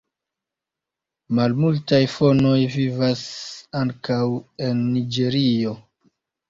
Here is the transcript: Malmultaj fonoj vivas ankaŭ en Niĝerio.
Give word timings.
Malmultaj 1.39 2.01
fonoj 2.15 2.57
vivas 2.79 3.23
ankaŭ 3.85 4.21
en 4.71 4.85
Niĝerio. 4.97 5.81